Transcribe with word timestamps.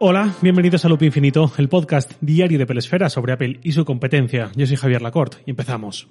Hola, 0.00 0.32
bienvenidos 0.42 0.84
a 0.84 0.88
Loop 0.88 1.02
Infinito, 1.02 1.50
el 1.58 1.68
podcast 1.68 2.12
diario 2.20 2.56
de 2.56 2.66
Pelesfera 2.66 3.10
sobre 3.10 3.32
Apple 3.32 3.58
y 3.64 3.72
su 3.72 3.84
competencia. 3.84 4.52
Yo 4.54 4.64
soy 4.64 4.76
Javier 4.76 5.02
Lacorte 5.02 5.38
y 5.44 5.50
empezamos. 5.50 6.06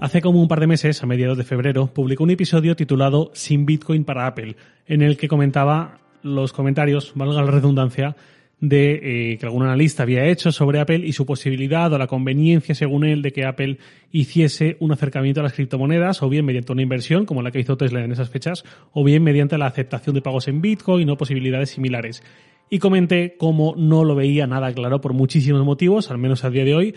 Hace 0.00 0.22
como 0.22 0.40
un 0.40 0.48
par 0.48 0.60
de 0.60 0.66
meses, 0.66 1.02
a 1.02 1.06
mediados 1.06 1.36
de 1.36 1.44
febrero, 1.44 1.88
publicó 1.88 2.24
un 2.24 2.30
episodio 2.30 2.74
titulado 2.74 3.30
Sin 3.34 3.66
Bitcoin 3.66 4.04
para 4.04 4.26
Apple, 4.26 4.56
en 4.86 5.02
el 5.02 5.18
que 5.18 5.28
comentaba 5.28 5.98
los 6.22 6.54
comentarios, 6.54 7.12
valga 7.16 7.42
la 7.42 7.50
redundancia, 7.50 8.16
de 8.62 9.32
eh, 9.32 9.38
que 9.38 9.46
algún 9.46 9.64
analista 9.64 10.04
había 10.04 10.24
hecho 10.26 10.52
sobre 10.52 10.78
Apple 10.78 11.02
y 11.04 11.12
su 11.12 11.26
posibilidad 11.26 11.92
o 11.92 11.98
la 11.98 12.06
conveniencia, 12.06 12.76
según 12.76 13.04
él, 13.04 13.20
de 13.20 13.32
que 13.32 13.44
Apple 13.44 13.78
hiciese 14.12 14.76
un 14.78 14.92
acercamiento 14.92 15.40
a 15.40 15.42
las 15.42 15.52
criptomonedas, 15.52 16.22
o 16.22 16.28
bien 16.28 16.44
mediante 16.44 16.70
una 16.70 16.82
inversión, 16.82 17.26
como 17.26 17.42
la 17.42 17.50
que 17.50 17.58
hizo 17.58 17.76
Tesla 17.76 18.04
en 18.04 18.12
esas 18.12 18.30
fechas, 18.30 18.64
o 18.92 19.02
bien 19.02 19.24
mediante 19.24 19.58
la 19.58 19.66
aceptación 19.66 20.14
de 20.14 20.22
pagos 20.22 20.46
en 20.46 20.62
Bitcoin 20.62 21.10
o 21.10 21.16
posibilidades 21.16 21.70
similares. 21.70 22.22
Y 22.70 22.78
comenté 22.78 23.34
cómo 23.36 23.74
no 23.76 24.04
lo 24.04 24.14
veía 24.14 24.46
nada 24.46 24.72
claro 24.72 25.00
por 25.00 25.12
muchísimos 25.12 25.64
motivos, 25.64 26.12
al 26.12 26.18
menos 26.18 26.44
a 26.44 26.50
día 26.50 26.64
de 26.64 26.74
hoy, 26.76 26.94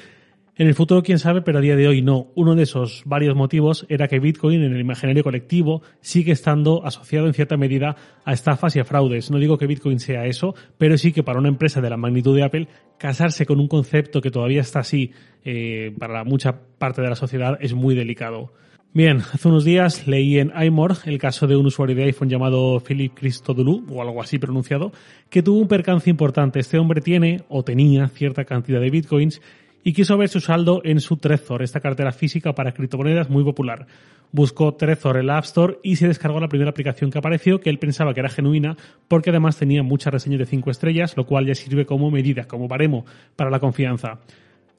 en 0.57 0.67
el 0.67 0.73
futuro, 0.73 1.03
quién 1.03 1.19
sabe, 1.19 1.41
pero 1.41 1.57
a 1.57 1.61
día 1.61 1.75
de 1.75 1.87
hoy 1.87 2.01
no. 2.01 2.27
Uno 2.33 2.55
de 2.55 2.63
esos 2.63 3.03
varios 3.05 3.35
motivos 3.35 3.85
era 3.89 4.07
que 4.07 4.19
Bitcoin 4.19 4.63
en 4.63 4.73
el 4.73 4.79
imaginario 4.79 5.21
colectivo 5.21 5.81
sigue 5.99 6.31
estando 6.31 6.85
asociado 6.85 7.27
en 7.27 7.33
cierta 7.33 7.57
medida 7.57 7.97
a 8.23 8.31
estafas 8.31 8.73
y 8.75 8.79
a 8.79 8.85
fraudes. 8.85 9.29
No 9.31 9.37
digo 9.37 9.57
que 9.57 9.67
Bitcoin 9.67 9.99
sea 9.99 10.25
eso, 10.25 10.55
pero 10.77 10.97
sí 10.97 11.11
que 11.11 11.23
para 11.23 11.39
una 11.39 11.49
empresa 11.49 11.81
de 11.81 11.89
la 11.89 11.97
magnitud 11.97 12.35
de 12.35 12.43
Apple, 12.43 12.67
casarse 12.97 13.45
con 13.45 13.59
un 13.59 13.67
concepto 13.67 14.21
que 14.21 14.31
todavía 14.31 14.61
está 14.61 14.79
así 14.79 15.11
eh, 15.43 15.93
para 15.99 16.23
mucha 16.23 16.57
parte 16.77 17.01
de 17.01 17.09
la 17.09 17.15
sociedad 17.15 17.57
es 17.59 17.73
muy 17.73 17.93
delicado. 17.93 18.53
Bien, 18.93 19.17
hace 19.33 19.49
unos 19.49 19.65
días 19.65 20.07
leí 20.07 20.39
en 20.39 20.53
iMore 20.57 20.95
el 21.03 21.17
caso 21.17 21.47
de 21.47 21.57
un 21.57 21.65
usuario 21.65 21.97
de 21.97 22.05
iPhone 22.05 22.29
llamado 22.29 22.79
Philip 22.79 23.13
Christodoulou, 23.13 23.83
o 23.89 24.01
algo 24.01 24.21
así 24.21 24.39
pronunciado, 24.39 24.93
que 25.29 25.43
tuvo 25.43 25.59
un 25.59 25.67
percance 25.67 26.09
importante. 26.09 26.61
Este 26.61 26.77
hombre 26.77 27.01
tiene, 27.01 27.43
o 27.49 27.61
tenía, 27.61 28.07
cierta 28.07 28.45
cantidad 28.45 28.79
de 28.79 28.89
bitcoins 28.89 29.41
y 29.87 29.93
quiso 29.93 30.17
ver 30.17 30.29
su 30.29 30.39
saldo 30.41 30.81
en 30.83 30.99
su 30.99 31.17
Trezor, 31.17 31.61
esta 31.61 31.79
cartera 31.79 32.11
física 32.11 32.55
para 32.55 32.73
criptomonedas 32.73 33.29
muy 33.29 33.43
popular. 33.43 33.85
Buscó 34.31 34.73
Trezor 34.73 35.17
en 35.17 35.27
la 35.27 35.37
App 35.37 35.43
Store 35.43 35.77
y 35.83 35.97
se 35.97 36.07
descargó 36.07 36.39
la 36.39 36.47
primera 36.47 36.71
aplicación 36.71 37.11
que 37.11 37.19
apareció, 37.19 37.59
que 37.59 37.69
él 37.69 37.77
pensaba 37.77 38.15
que 38.15 38.19
era 38.19 38.29
genuina, 38.29 38.75
porque 39.07 39.29
además 39.29 39.57
tenía 39.57 39.83
muchas 39.83 40.11
reseñas 40.11 40.39
de 40.39 40.47
5 40.47 40.71
estrellas, 40.71 41.15
lo 41.15 41.27
cual 41.27 41.45
ya 41.45 41.53
sirve 41.53 41.85
como 41.85 42.09
medida, 42.09 42.45
como 42.45 42.67
baremo 42.67 43.05
para 43.35 43.51
la 43.51 43.59
confianza. 43.59 44.21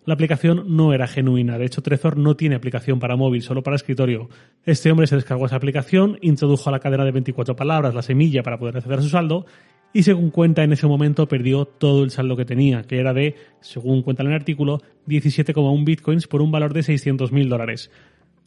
La 0.06 0.14
aplicación 0.14 0.76
no 0.76 0.92
era 0.92 1.06
genuina, 1.06 1.56
de 1.56 1.66
hecho 1.66 1.82
Trezor 1.82 2.16
no 2.16 2.34
tiene 2.34 2.56
aplicación 2.56 2.98
para 2.98 3.14
móvil, 3.14 3.42
solo 3.42 3.62
para 3.62 3.76
escritorio. 3.76 4.28
Este 4.64 4.90
hombre 4.90 5.06
se 5.06 5.14
descargó 5.14 5.46
esa 5.46 5.54
aplicación, 5.54 6.18
introdujo 6.20 6.68
a 6.68 6.72
la 6.72 6.80
cadena 6.80 7.04
de 7.04 7.12
24 7.12 7.54
palabras 7.54 7.94
la 7.94 8.02
semilla 8.02 8.42
para 8.42 8.58
poder 8.58 8.76
acceder 8.76 8.98
a 8.98 9.02
su 9.02 9.08
saldo 9.08 9.46
y 9.92 10.02
según 10.02 10.30
cuenta 10.30 10.62
en 10.62 10.72
ese 10.72 10.86
momento 10.86 11.26
perdió 11.26 11.64
todo 11.64 12.04
el 12.04 12.10
saldo 12.10 12.36
que 12.36 12.44
tenía, 12.44 12.82
que 12.82 12.98
era 12.98 13.14
de, 13.14 13.34
según 13.60 14.02
cuenta 14.02 14.22
en 14.22 14.28
el 14.28 14.34
artículo, 14.34 14.80
17,1 15.06 15.84
bitcoins 15.84 16.26
por 16.26 16.42
un 16.42 16.50
valor 16.50 16.74
de 16.74 16.80
600.000 16.80 17.48
dólares. 17.48 17.90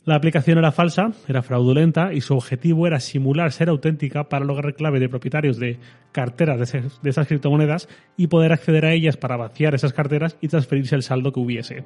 La 0.05 0.15
aplicación 0.15 0.57
era 0.57 0.71
falsa, 0.71 1.11
era 1.27 1.43
fraudulenta 1.43 2.13
y 2.13 2.21
su 2.21 2.35
objetivo 2.35 2.87
era 2.87 2.99
simular 2.99 3.51
ser 3.51 3.69
auténtica 3.69 4.29
para 4.29 4.45
lograr 4.45 4.73
clave 4.73 4.99
de 4.99 5.09
propietarios 5.09 5.59
de 5.59 5.77
carteras 6.11 6.71
de, 6.71 7.09
esas 7.09 7.27
criptomonedas 7.27 7.89
y 8.15 8.27
poder 8.27 8.53
acceder 8.53 8.85
a 8.85 8.93
ellas 8.93 9.17
para 9.17 9.37
vaciar 9.37 9.75
esas 9.75 9.93
carteras 9.93 10.37
y 10.41 10.47
transferirse 10.47 10.95
el 10.95 11.03
saldo 11.03 11.33
que 11.33 11.39
hubiese. 11.39 11.83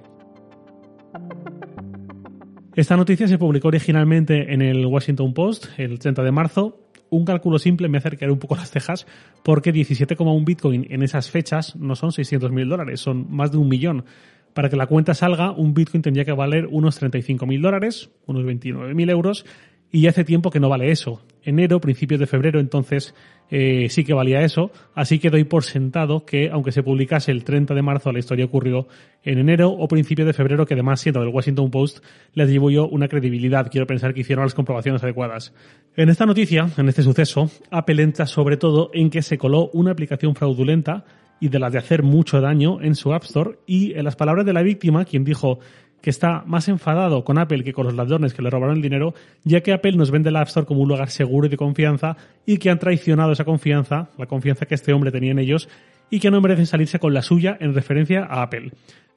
Esta 2.75 2.95
noticia 2.95 3.27
se 3.27 3.37
publicó 3.37 3.67
originalmente 3.67 4.53
en 4.53 4.61
el 4.61 4.85
Washington 4.85 5.33
Post 5.33 5.67
el 5.77 5.99
30 5.99 6.23
de 6.23 6.31
marzo 6.31 6.82
un 7.13 7.25
cálculo 7.25 7.59
simple 7.59 7.87
me 7.89 7.97
hace 7.97 8.17
caer 8.17 8.31
un 8.31 8.39
poco 8.39 8.55
las 8.55 8.71
cejas 8.71 9.05
porque 9.43 9.73
17,1 9.73 10.45
Bitcoin 10.45 10.87
en 10.89 11.03
esas 11.03 11.29
fechas 11.29 11.75
no 11.75 11.95
son 11.95 12.11
600.000 12.11 12.67
dólares, 12.67 12.99
son 12.99 13.27
más 13.29 13.51
de 13.51 13.57
un 13.57 13.69
millón. 13.69 14.05
Para 14.53 14.69
que 14.69 14.75
la 14.75 14.85
cuenta 14.85 15.15
salga, 15.15 15.51
un 15.51 15.73
Bitcoin 15.73 16.03
tendría 16.03 16.25
que 16.25 16.31
valer 16.31 16.67
unos 16.69 17.01
35.000 17.01 17.61
dólares, 17.61 18.11
unos 18.27 18.43
29.000 18.43 19.09
euros, 19.09 19.45
y 19.93 20.07
hace 20.07 20.23
tiempo 20.23 20.49
que 20.49 20.59
no 20.59 20.69
vale 20.69 20.89
eso. 20.89 21.21
Enero, 21.43 21.79
principios 21.79 22.19
de 22.19 22.25
febrero, 22.25 22.59
entonces 22.59 23.13
eh, 23.51 23.89
sí 23.89 24.03
que 24.03 24.15
valía 24.15 24.41
eso, 24.41 24.71
así 24.95 25.19
que 25.19 25.29
doy 25.29 25.43
por 25.43 25.63
sentado 25.63 26.25
que 26.25 26.49
aunque 26.49 26.71
se 26.71 26.81
publicase 26.81 27.31
el 27.31 27.43
30 27.43 27.75
de 27.75 27.81
marzo, 27.83 28.11
la 28.11 28.17
historia 28.17 28.45
ocurrió 28.45 28.87
en 29.21 29.37
enero 29.37 29.69
o 29.69 29.87
principio 29.87 30.25
de 30.25 30.33
febrero, 30.33 30.65
que 30.65 30.73
además 30.73 30.99
siendo 30.99 31.19
del 31.19 31.29
Washington 31.29 31.69
Post, 31.69 32.03
le 32.33 32.43
atribuyó 32.43 32.87
una 32.87 33.07
credibilidad. 33.07 33.69
Quiero 33.69 33.85
pensar 33.85 34.15
que 34.15 34.21
hicieron 34.21 34.45
las 34.45 34.55
comprobaciones 34.55 35.03
adecuadas. 35.03 35.53
En 35.95 36.09
esta 36.09 36.25
noticia, 36.25 36.69
en 36.75 36.89
este 36.89 37.03
suceso, 37.03 37.51
Apple 37.69 38.01
entra 38.01 38.25
sobre 38.25 38.57
todo 38.57 38.89
en 38.95 39.11
que 39.11 39.21
se 39.21 39.37
coló 39.37 39.69
una 39.73 39.91
aplicación 39.91 40.33
fraudulenta 40.33 41.05
y 41.39 41.49
de 41.49 41.59
las 41.59 41.73
de 41.73 41.79
hacer 41.79 42.03
mucho 42.03 42.41
daño 42.41 42.81
en 42.81 42.95
su 42.95 43.13
App 43.13 43.25
Store 43.25 43.59
y 43.67 43.93
en 43.93 44.05
las 44.05 44.15
palabras 44.15 44.45
de 44.45 44.53
la 44.53 44.63
víctima, 44.63 45.05
quien 45.05 45.23
dijo 45.23 45.59
que 46.03 46.09
está 46.09 46.43
más 46.45 46.67
enfadado 46.67 47.23
con 47.23 47.37
Apple 47.37 47.63
que 47.63 47.71
con 47.71 47.85
los 47.85 47.95
ladrones 47.95 48.33
que 48.33 48.41
le 48.41 48.49
robaron 48.49 48.75
el 48.75 48.81
dinero, 48.81 49.13
ya 49.45 49.61
que 49.61 49.71
Apple 49.71 49.93
nos 49.93 50.11
vende 50.11 50.31
la 50.31 50.41
App 50.41 50.49
Store 50.49 50.67
como 50.67 50.81
un 50.81 50.89
lugar 50.89 51.09
seguro 51.09 51.47
y 51.47 51.49
de 51.49 51.55
confianza 51.55 52.17
y 52.45 52.57
que 52.57 52.69
han 52.69 52.77
traicionado 52.77 53.31
esa 53.31 53.45
confianza, 53.45 54.09
la 54.17 54.25
confianza 54.25 54.65
que 54.65 54.75
este 54.75 54.91
hombre 54.91 55.11
tenía 55.11 55.31
en 55.31 55.39
ellos, 55.39 55.69
y 56.09 56.19
que 56.19 56.29
no 56.29 56.41
merecen 56.41 56.65
salirse 56.65 56.99
con 56.99 57.13
la 57.13 57.21
suya 57.21 57.57
en 57.57 57.73
referencia 57.73 58.25
a 58.29 58.43
Apple. 58.43 58.71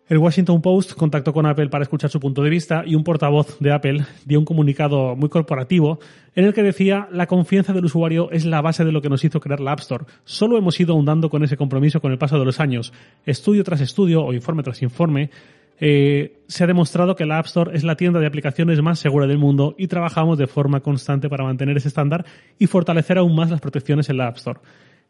El 0.09 0.19
Washington 0.19 0.63
Post 0.63 0.93
contactó 0.93 1.33
con 1.33 1.45
Apple 1.47 1.69
para 1.71 1.83
escuchar 1.83 2.09
su 2.09 2.21
punto 2.21 2.41
de 2.41 2.51
vista 2.51 2.85
y 2.87 2.95
un 2.95 3.03
portavoz 3.03 3.59
de 3.59 3.73
Apple 3.73 4.07
dio 4.25 4.39
un 4.39 4.45
comunicado 4.45 5.17
muy 5.17 5.29
corporativo 5.29 5.99
en 6.37 6.45
el 6.45 6.55
que 6.55 6.63
decía 6.63 7.09
la 7.11 7.27
confianza 7.27 7.73
del 7.73 7.87
usuario 7.87 8.31
es 8.31 8.45
la 8.45 8.61
base 8.61 8.85
de 8.85 8.93
lo 8.93 9.03
que 9.03 9.09
nos 9.09 9.25
hizo 9.25 9.41
crear 9.41 9.59
la 9.59 9.73
App 9.73 9.81
Store. 9.81 10.05
Solo 10.25 10.57
hemos 10.57 10.79
ido 10.79 10.95
ahondando 10.95 11.29
con 11.31 11.43
ese 11.43 11.57
compromiso 11.57 12.01
con 12.01 12.13
el 12.13 12.19
paso 12.19 12.39
de 12.39 12.45
los 12.45 12.61
años. 12.61 12.93
Estudio 13.25 13.65
tras 13.65 13.81
estudio 13.81 14.23
o 14.23 14.33
informe 14.33 14.63
tras 14.63 14.81
informe 14.83 15.31
eh, 15.79 16.39
se 16.49 16.65
ha 16.65 16.67
demostrado 16.67 17.17
que 17.17 17.27
la 17.27 17.39
App 17.39 17.47
Store 17.47 17.77
es 17.77 17.85
la 17.85 17.97
tienda 17.97 18.21
de 18.21 18.27
aplicaciones 18.27 18.81
más 18.81 18.99
segura 18.99 19.27
del 19.27 19.39
mundo 19.39 19.75
y 19.79 19.89
trabajamos 19.89 20.39
de 20.39 20.47
forma 20.47 20.81
constante 20.81 21.29
para 21.29 21.45
mantener 21.45 21.77
ese 21.77 21.89
estándar 21.89 22.25
y 22.59 22.67
fortalecer 22.67 23.19
aún 23.19 23.35
más 23.35 23.51
las 23.51 23.61
protecciones 23.61 24.09
en 24.09 24.17
la 24.19 24.29
App 24.29 24.37
Store. 24.37 24.61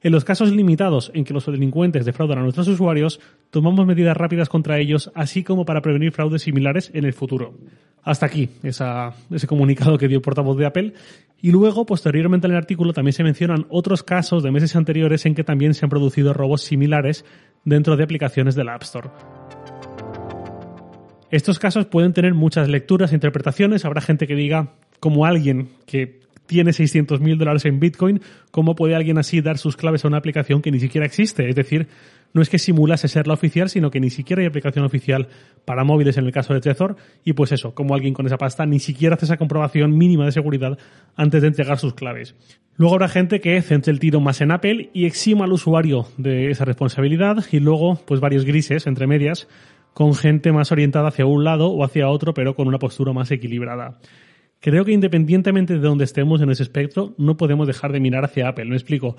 En 0.02 0.12
los 0.12 0.24
casos 0.24 0.52
limitados 0.52 1.10
en 1.14 1.24
que 1.24 1.32
los 1.32 1.46
delincuentes 1.46 2.04
defraudan 2.04 2.38
a 2.38 2.42
nuestros 2.42 2.68
usuarios, 2.68 3.18
tomamos 3.50 3.86
medidas 3.86 4.16
rápidas 4.16 4.48
contra 4.48 4.78
ellos, 4.78 5.10
así 5.14 5.42
como 5.42 5.64
para 5.64 5.80
prevenir 5.80 6.12
fraudes 6.12 6.42
similares 6.42 6.90
en 6.94 7.06
el 7.06 7.12
futuro. 7.12 7.54
Hasta 8.02 8.26
aquí 8.26 8.50
ese 8.62 9.46
comunicado 9.48 9.98
que 9.98 10.06
dio 10.06 10.18
el 10.18 10.22
portavoz 10.22 10.56
de 10.58 10.66
Apple. 10.66 10.92
Y 11.40 11.50
luego, 11.50 11.86
posteriormente 11.86 12.46
en 12.46 12.52
el 12.52 12.58
artículo, 12.58 12.92
también 12.92 13.14
se 13.14 13.24
mencionan 13.24 13.66
otros 13.68 14.02
casos 14.02 14.42
de 14.42 14.52
meses 14.52 14.76
anteriores 14.76 15.26
en 15.26 15.34
que 15.34 15.44
también 15.44 15.74
se 15.74 15.84
han 15.84 15.90
producido 15.90 16.32
robos 16.32 16.62
similares 16.62 17.24
dentro 17.64 17.96
de 17.96 18.04
aplicaciones 18.04 18.54
de 18.54 18.64
la 18.64 18.74
App 18.74 18.82
Store. 18.82 19.08
Estos 21.30 21.58
casos 21.58 21.86
pueden 21.86 22.12
tener 22.12 22.34
muchas 22.34 22.68
lecturas 22.68 23.12
e 23.12 23.16
interpretaciones. 23.16 23.84
Habrá 23.84 24.00
gente 24.00 24.26
que 24.26 24.34
diga, 24.34 24.74
como 25.00 25.26
alguien 25.26 25.70
que 25.86 26.20
tiene 26.46 26.72
600 26.72 27.20
mil 27.20 27.38
dólares 27.38 27.64
en 27.64 27.80
Bitcoin, 27.80 28.20
¿cómo 28.50 28.76
puede 28.76 28.94
alguien 28.94 29.18
así 29.18 29.40
dar 29.40 29.58
sus 29.58 29.76
claves 29.76 30.04
a 30.04 30.08
una 30.08 30.18
aplicación 30.18 30.62
que 30.62 30.70
ni 30.70 30.78
siquiera 30.78 31.06
existe? 31.06 31.48
Es 31.48 31.56
decir, 31.56 31.88
no 32.32 32.42
es 32.42 32.48
que 32.48 32.58
simulase 32.58 33.08
ser 33.08 33.26
la 33.26 33.34
oficial, 33.34 33.68
sino 33.68 33.90
que 33.90 33.98
ni 33.98 34.10
siquiera 34.10 34.42
hay 34.42 34.46
aplicación 34.46 34.84
oficial 34.84 35.28
para 35.64 35.84
móviles 35.84 36.16
en 36.18 36.26
el 36.26 36.32
caso 36.32 36.54
de 36.54 36.60
Trezor. 36.60 36.96
Y 37.24 37.32
pues 37.32 37.50
eso, 37.52 37.74
como 37.74 37.94
alguien 37.94 38.14
con 38.14 38.26
esa 38.26 38.38
pasta 38.38 38.66
ni 38.66 38.78
siquiera 38.78 39.16
hace 39.16 39.24
esa 39.24 39.36
comprobación 39.36 39.96
mínima 39.96 40.26
de 40.26 40.32
seguridad 40.32 40.78
antes 41.16 41.42
de 41.42 41.48
entregar 41.48 41.78
sus 41.78 41.94
claves. 41.94 42.34
Luego 42.76 42.94
habrá 42.94 43.08
gente 43.08 43.40
que 43.40 43.60
centre 43.62 43.90
el 43.90 43.98
tiro 43.98 44.20
más 44.20 44.42
en 44.42 44.50
Apple 44.50 44.90
y 44.92 45.06
exima 45.06 45.46
al 45.46 45.52
usuario 45.52 46.06
de 46.18 46.50
esa 46.50 46.66
responsabilidad 46.66 47.42
y 47.50 47.58
luego 47.58 47.98
pues 48.04 48.20
varios 48.20 48.44
grises 48.44 48.86
entre 48.86 49.06
medias 49.06 49.48
con 49.96 50.14
gente 50.14 50.52
más 50.52 50.72
orientada 50.72 51.08
hacia 51.08 51.24
un 51.24 51.42
lado 51.42 51.68
o 51.70 51.82
hacia 51.82 52.10
otro, 52.10 52.34
pero 52.34 52.54
con 52.54 52.68
una 52.68 52.78
postura 52.78 53.14
más 53.14 53.30
equilibrada. 53.30 53.98
Creo 54.60 54.84
que 54.84 54.92
independientemente 54.92 55.72
de 55.72 55.80
donde 55.80 56.04
estemos 56.04 56.42
en 56.42 56.50
ese 56.50 56.64
espectro, 56.64 57.14
no 57.16 57.38
podemos 57.38 57.66
dejar 57.66 57.92
de 57.92 58.00
mirar 58.00 58.22
hacia 58.22 58.46
Apple. 58.46 58.66
Me 58.66 58.76
explico. 58.76 59.16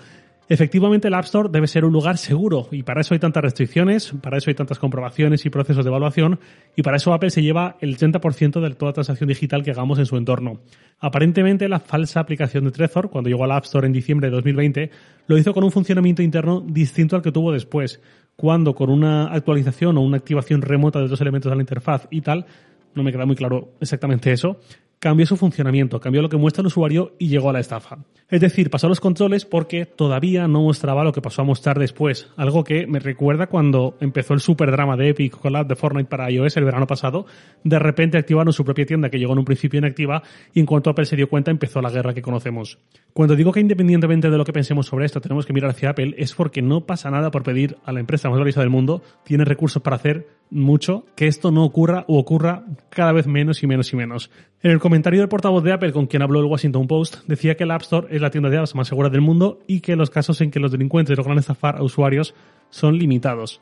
Efectivamente, 0.50 1.08
el 1.08 1.16
App 1.16 1.26
Store 1.26 1.50
debe 1.52 1.66
ser 1.66 1.84
un 1.84 1.94
lugar 1.94 2.20
seguro 2.20 2.68
y 2.72 2.84
para 2.84 3.02
eso 3.02 3.16
hay 3.16 3.20
tantas 3.20 3.42
restricciones, 3.42 4.14
para 4.22 4.38
eso 4.38 4.52
hay 4.52 4.54
tantas 4.54 4.78
comprobaciones 4.78 5.48
y 5.48 5.50
procesos 5.50 5.84
de 5.84 5.90
evaluación 5.90 6.40
y 6.76 6.84
para 6.84 6.98
eso 6.98 7.12
Apple 7.12 7.32
se 7.32 7.42
lleva 7.42 7.78
el 7.82 7.98
30% 7.98 8.62
de 8.62 8.76
toda 8.76 8.94
transacción 8.94 9.30
digital 9.30 9.64
que 9.64 9.72
hagamos 9.72 9.98
en 9.98 10.06
su 10.06 10.16
entorno. 10.16 10.62
Aparentemente, 11.00 11.68
la 11.68 11.80
falsa 11.80 12.20
aplicación 12.20 12.66
de 12.66 12.72
Trezor, 12.72 13.10
cuando 13.10 13.32
llegó 13.32 13.46
al 13.46 13.52
App 13.52 13.66
Store 13.66 13.88
en 13.88 13.94
diciembre 13.94 14.30
de 14.30 14.36
2020, 14.36 14.92
lo 15.26 15.38
hizo 15.40 15.56
con 15.56 15.64
un 15.64 15.72
funcionamiento 15.72 16.22
interno 16.22 16.62
distinto 16.62 17.16
al 17.16 17.24
que 17.24 17.32
tuvo 17.32 17.52
después, 17.52 18.00
cuando 18.38 18.76
con 18.76 18.90
una 18.90 19.34
actualización 19.34 19.98
o 19.98 20.02
una 20.02 20.18
activación 20.18 20.62
remota 20.62 21.00
de 21.00 21.08
dos 21.08 21.20
elementos 21.20 21.50
de 21.50 21.56
la 21.58 21.62
interfaz 21.62 22.08
y 22.12 22.22
tal, 22.22 22.46
no 22.94 23.04
me 23.04 23.12
queda 23.12 23.26
muy 23.26 23.36
claro 23.36 23.74
exactamente 23.82 24.32
eso, 24.32 24.60
cambió 25.00 25.26
su 25.26 25.38
funcionamiento, 25.38 26.00
cambió 26.00 26.22
lo 26.22 26.30
que 26.30 26.38
muestra 26.38 26.62
el 26.62 26.68
usuario 26.68 27.14
y 27.20 27.28
llegó 27.28 27.50
a 27.50 27.54
la 27.54 27.60
estafa. 27.60 28.00
Es 28.30 28.42
decir, 28.42 28.70
pasó 28.70 28.90
los 28.90 29.00
controles 29.00 29.46
porque 29.46 29.86
todavía 29.86 30.48
no 30.48 30.62
mostraba 30.62 31.04
lo 31.04 31.14
que 31.14 31.22
pasó 31.22 31.44
a 31.44 31.46
mostrar 31.46 31.80
después. 31.80 32.30
Algo 32.36 32.64
que 32.64 32.86
me 32.86 33.00
recuerda 33.00 33.48
cuando 33.48 33.96
empezó 34.02 34.34
el 34.34 34.42
super 34.42 34.70
drama 34.70 34.98
de 34.98 35.10
Epic 35.10 35.38
con 35.38 35.54
la 35.54 35.64
de 35.64 35.76
Fortnite 35.76 36.10
para 36.10 36.30
iOS 36.30 36.58
el 36.58 36.66
verano 36.66 36.88
pasado. 36.88 37.26
De 37.64 37.80
repente 37.80 38.18
activaron 38.18 38.52
su 38.52 38.66
propia 38.66 38.86
tienda 38.86 39.10
que 39.10 39.18
llegó 39.18 39.32
en 39.34 39.40
un 39.40 39.46
principio 39.46 39.78
inactiva 39.78 40.24
y 40.54 40.60
en 40.60 40.66
cuanto 40.66 40.90
Apple 40.90 41.06
se 41.06 41.16
dio 41.16 41.30
cuenta 41.30 41.52
empezó 41.52 41.82
la 41.82 41.90
guerra 41.90 42.14
que 42.14 42.22
conocemos. 42.22 42.80
Cuando 43.14 43.36
digo 43.36 43.54
que 43.54 43.62
independientemente 43.62 44.30
de 44.30 44.38
lo 44.38 44.44
que 44.44 44.54
pensemos 44.54 44.88
sobre 44.88 45.06
esto 45.06 45.22
tenemos 45.22 45.46
que 45.46 45.54
mirar 45.54 45.72
hacia 45.72 45.92
Apple 45.92 46.16
es 46.18 46.34
porque 46.34 46.62
no 46.62 46.86
pasa 46.86 47.10
nada 47.10 47.32
por 47.32 47.44
pedir 47.44 47.78
a 47.86 47.94
la 47.94 48.00
empresa 48.02 48.30
más 48.30 48.40
valiosa 48.40 48.60
del 48.60 48.70
mundo, 48.70 49.02
tiene 49.24 49.46
recursos 49.46 49.82
para 49.82 49.96
hacer 49.96 50.28
mucho, 50.50 51.06
que 51.16 51.28
esto 51.28 51.52
no 51.52 51.64
ocurra 51.64 52.06
o 52.08 52.18
ocurra 52.18 52.66
cada 52.90 53.12
vez 53.12 53.28
menos 53.28 53.64
y 53.64 53.68
menos 53.68 53.92
y 53.94 53.96
menos. 53.96 54.32
En 54.62 54.72
el 54.72 54.80
comentario 54.80 55.20
del 55.20 55.30
portavoz 55.30 55.64
de 55.64 55.74
Apple 55.74 55.92
con 55.92 56.08
quien 56.08 56.22
habló 56.22 56.40
el 56.40 56.46
Washington 56.46 56.88
Post, 56.88 57.28
decía 57.28 57.56
que 57.56 57.64
el 57.64 57.72
App 57.72 57.82
Store 57.82 58.08
es 58.10 58.22
la 58.22 58.32
tienda 58.32 58.50
de 58.50 58.58
apps 58.58 58.76
más 58.76 58.88
segura 58.88 59.10
del 59.10 59.22
mundo 59.22 59.60
y 59.68 59.82
que 59.82 59.96
los 59.96 60.10
casos 60.10 60.42
en 60.42 60.52
que 60.52 60.60
los 60.60 60.72
delincuentes 60.72 61.18
logran 61.18 61.38
estafar 61.38 61.78
a 61.78 61.84
usuarios 61.84 62.34
son 62.70 62.98
limitados. 62.98 63.62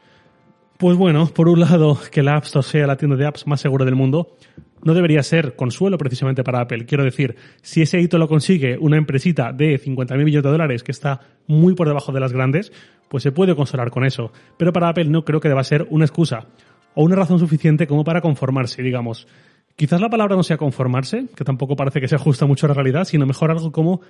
Pues 0.78 0.98
bueno, 0.98 1.28
por 1.28 1.48
un 1.48 1.62
lado, 1.62 1.98
que 2.12 2.22
la 2.22 2.36
App 2.36 2.46
Store 2.46 2.66
sea 2.66 2.88
la 2.88 2.98
tienda 2.98 3.16
de 3.16 3.26
apps 3.26 3.48
más 3.48 3.62
segura 3.62 3.86
del 3.86 3.96
mundo, 3.96 4.36
no 4.84 4.94
debería 4.94 5.24
ser 5.24 5.56
consuelo 5.56 5.98
precisamente 5.98 6.44
para 6.44 6.62
Apple. 6.62 6.86
Quiero 6.86 7.04
decir, 7.04 7.36
si 7.62 7.82
ese 7.82 8.00
hito 8.00 8.18
lo 8.18 8.28
consigue 8.28 8.78
una 8.78 8.98
empresita 8.98 9.52
de 9.52 9.80
50.000 9.80 10.24
millones 10.24 10.44
de 10.44 10.52
dólares 10.52 10.84
que 10.84 10.92
está 10.92 11.22
muy 11.48 11.74
por 11.74 11.88
debajo 11.88 12.12
de 12.12 12.20
las 12.20 12.34
grandes, 12.34 12.72
pues 13.10 13.24
se 13.24 13.32
puede 13.32 13.56
consolar 13.56 13.90
con 13.90 14.06
eso. 14.06 14.32
Pero 14.58 14.74
para 14.74 14.90
Apple 14.90 15.06
no 15.06 15.26
creo 15.26 15.40
que 15.40 15.50
deba 15.50 15.64
ser 15.64 15.88
una 15.90 16.06
excusa 16.06 16.48
o 16.96 17.04
una 17.04 17.16
razón 17.16 17.40
suficiente 17.40 17.88
como 17.88 18.04
para 18.04 18.22
conformarse, 18.22 18.82
digamos. 18.82 19.28
Quizás 19.76 20.00
la 20.00 20.10
palabra 20.10 20.36
no 20.36 20.44
sea 20.44 20.58
conformarse, 20.58 21.26
que 21.36 21.44
tampoco 21.44 21.76
parece 21.76 22.00
que 22.00 22.08
se 22.08 22.16
ajusta 22.16 22.46
mucho 22.46 22.66
a 22.66 22.70
la 22.70 22.76
realidad, 22.76 23.04
sino 23.04 23.26
mejor 23.26 23.52
algo 23.52 23.72
como 23.72 24.02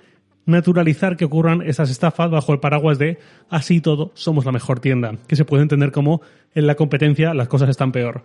naturalizar 0.44 1.16
que 1.16 1.24
ocurran 1.24 1.60
esas 1.62 1.90
estafas 1.90 2.30
bajo 2.30 2.52
el 2.52 2.60
paraguas 2.60 2.98
de 2.98 3.18
así 3.50 3.80
todo 3.80 4.12
somos 4.14 4.44
la 4.44 4.52
mejor 4.52 4.78
tienda, 4.78 5.16
que 5.26 5.34
se 5.34 5.44
puede 5.44 5.64
entender 5.64 5.90
como 5.90 6.22
en 6.54 6.68
la 6.68 6.76
competencia 6.76 7.34
las 7.34 7.48
cosas 7.48 7.68
están 7.68 7.90
peor. 7.90 8.22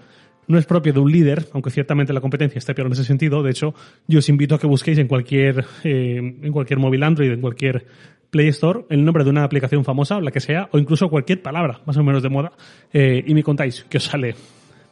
No 0.48 0.58
es 0.58 0.66
propio 0.66 0.92
de 0.92 1.00
un 1.00 1.12
líder, 1.12 1.48
aunque 1.54 1.70
ciertamente 1.70 2.14
la 2.14 2.22
competencia 2.22 2.60
esté 2.60 2.74
peor 2.74 2.88
en 2.88 2.94
ese 2.94 3.06
sentido. 3.06 3.44
De 3.44 3.52
hecho, 3.52 3.74
yo 4.08 4.20
os 4.20 4.30
invito 4.30 4.56
a 4.56 4.60
que 4.60 4.68
busquéis 4.68 4.98
en 4.98 5.08
cualquier, 5.08 5.66
eh, 5.84 6.18
en 6.18 6.52
cualquier 6.52 6.80
móvil 6.80 7.04
Android, 7.04 7.32
en 7.32 7.42
cualquier 7.42 7.86
Play 8.32 8.48
Store, 8.48 8.86
el 8.90 9.04
nombre 9.04 9.24
de 9.24 9.30
una 9.30 9.44
aplicación 9.44 9.84
famosa, 9.84 10.20
la 10.22 10.32
que 10.32 10.40
sea, 10.40 10.70
o 10.72 10.80
incluso 10.80 11.10
cualquier 11.10 11.42
palabra 11.42 11.82
más 11.86 11.98
o 11.98 12.04
menos 12.04 12.24
de 12.24 12.30
moda, 12.30 12.54
eh, 12.94 13.24
y 13.26 13.34
me 13.34 13.44
contáis 13.44 13.86
qué 13.90 13.98
os 13.98 14.06
sale. 14.06 14.36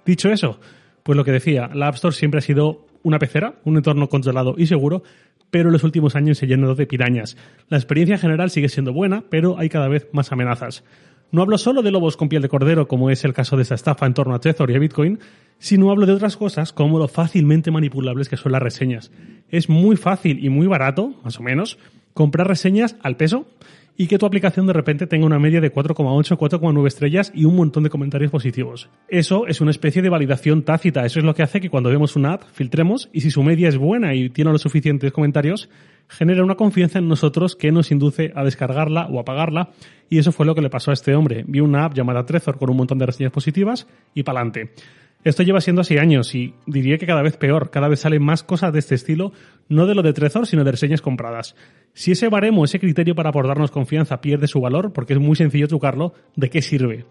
Dicho 0.05 0.29
eso, 0.29 0.59
pues 1.03 1.15
lo 1.15 1.23
que 1.23 1.31
decía, 1.31 1.69
la 1.73 1.87
App 1.87 1.95
Store 1.95 2.13
siempre 2.13 2.39
ha 2.39 2.41
sido 2.41 2.85
una 3.01 3.17
pecera, 3.17 3.55
un 3.63 3.77
entorno 3.77 4.09
controlado 4.09 4.55
y 4.57 4.67
seguro, 4.67 5.03
pero 5.49 5.69
en 5.69 5.73
los 5.73 5.83
últimos 5.83 6.15
años 6.15 6.37
se 6.37 6.47
llenado 6.47 6.75
de 6.75 6.85
pirañas. 6.85 7.37
La 7.69 7.77
experiencia 7.77 8.15
en 8.15 8.21
general 8.21 8.49
sigue 8.49 8.69
siendo 8.69 8.93
buena, 8.93 9.23
pero 9.29 9.57
hay 9.57 9.69
cada 9.69 9.87
vez 9.87 10.07
más 10.11 10.31
amenazas. 10.31 10.83
No 11.31 11.43
hablo 11.43 11.59
solo 11.59 11.83
de 11.83 11.91
lobos 11.91 12.17
con 12.17 12.27
piel 12.27 12.41
de 12.41 12.49
cordero, 12.49 12.87
como 12.87 13.11
es 13.11 13.23
el 13.23 13.33
caso 13.33 13.55
de 13.55 13.61
esta 13.61 13.75
estafa 13.75 14.07
en 14.07 14.15
torno 14.15 14.33
a 14.33 14.39
Trezor 14.39 14.71
y 14.71 14.75
a 14.75 14.79
Bitcoin, 14.79 15.19
sino 15.59 15.91
hablo 15.91 16.07
de 16.07 16.13
otras 16.13 16.35
cosas 16.35 16.73
como 16.73 16.97
lo 16.97 17.07
fácilmente 17.07 17.69
manipulables 17.69 18.29
que 18.29 18.37
son 18.37 18.51
las 18.51 18.63
reseñas. 18.63 19.11
Es 19.49 19.69
muy 19.69 19.95
fácil 19.95 20.43
y 20.43 20.49
muy 20.49 20.65
barato, 20.65 21.13
más 21.23 21.39
o 21.39 21.43
menos, 21.43 21.77
comprar 22.15 22.47
reseñas 22.47 22.95
al 23.03 23.15
peso 23.15 23.45
y 23.95 24.07
que 24.07 24.17
tu 24.17 24.25
aplicación 24.25 24.65
de 24.65 24.73
repente 24.73 25.07
tenga 25.07 25.25
una 25.25 25.39
media 25.39 25.61
de 25.61 25.71
4,8, 25.71 26.37
4,9 26.37 26.87
estrellas 26.87 27.31
y 27.35 27.45
un 27.45 27.55
montón 27.55 27.83
de 27.83 27.89
comentarios 27.89 28.31
positivos. 28.31 28.89
Eso 29.09 29.45
es 29.45 29.61
una 29.61 29.71
especie 29.71 30.01
de 30.01 30.09
validación 30.09 30.63
tácita. 30.63 31.05
Eso 31.05 31.19
es 31.19 31.25
lo 31.25 31.35
que 31.35 31.43
hace 31.43 31.59
que 31.61 31.69
cuando 31.69 31.89
vemos 31.89 32.15
una 32.15 32.33
app 32.33 32.43
filtremos 32.53 33.09
y 33.11 33.21
si 33.21 33.29
su 33.29 33.43
media 33.43 33.67
es 33.67 33.77
buena 33.77 34.15
y 34.15 34.29
tiene 34.29 34.51
los 34.51 34.61
suficientes 34.61 35.11
comentarios, 35.11 35.69
genera 36.09 36.43
una 36.43 36.55
confianza 36.55 36.99
en 36.99 37.07
nosotros 37.07 37.55
que 37.55 37.71
nos 37.71 37.91
induce 37.91 38.33
a 38.35 38.43
descargarla 38.43 39.07
o 39.07 39.19
apagarla 39.19 39.69
y 40.09 40.17
eso 40.17 40.31
fue 40.31 40.45
lo 40.45 40.55
que 40.55 40.61
le 40.61 40.69
pasó 40.69 40.91
a 40.91 40.95
este 40.95 41.15
hombre. 41.15 41.45
Vio 41.47 41.63
una 41.63 41.85
app 41.85 41.93
llamada 41.93 42.25
Trezor 42.25 42.57
con 42.57 42.69
un 42.71 42.77
montón 42.77 42.97
de 42.97 43.05
reseñas 43.05 43.31
positivas 43.31 43.87
y 44.13 44.23
pa'lante. 44.23 44.73
Esto 45.23 45.43
lleva 45.43 45.59
siendo 45.61 45.81
así 45.81 45.97
años 45.97 46.33
y 46.33 46.53
diría 46.65 46.97
que 46.97 47.05
cada 47.05 47.21
vez 47.21 47.35
peor, 47.37 47.69
cada 47.71 47.89
vez 47.89 47.99
salen 47.99 48.23
más 48.23 48.41
cosas 48.41 48.71
de 48.71 48.79
este 48.79 48.95
estilo, 48.95 49.33
no 49.67 49.85
de 49.85 49.93
lo 49.93 50.01
de 50.01 50.13
Trezor, 50.13 50.47
sino 50.47 50.63
de 50.63 50.71
reseñas 50.71 51.01
compradas. 51.01 51.55
Si 51.93 52.11
ese 52.11 52.29
baremo, 52.29 52.63
ese 52.63 52.79
criterio 52.79 53.15
para 53.15 53.29
aportarnos 53.29 53.69
confianza 53.69 54.21
pierde 54.21 54.47
su 54.47 54.61
valor, 54.61 54.93
porque 54.93 55.13
es 55.13 55.19
muy 55.19 55.35
sencillo 55.35 55.67
trucarlo, 55.67 56.13
¿de 56.37 56.49
qué 56.49 56.61
sirve? 56.61 57.05